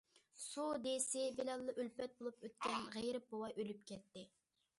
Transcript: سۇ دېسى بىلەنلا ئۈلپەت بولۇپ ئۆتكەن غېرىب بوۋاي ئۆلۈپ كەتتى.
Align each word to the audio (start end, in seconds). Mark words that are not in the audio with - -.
سۇ 0.43 0.63
دېسى 0.85 1.25
بىلەنلا 1.41 1.75
ئۈلپەت 1.83 2.15
بولۇپ 2.23 2.49
ئۆتكەن 2.49 2.89
غېرىب 2.97 3.29
بوۋاي 3.35 3.55
ئۆلۈپ 3.61 3.87
كەتتى. 3.93 4.27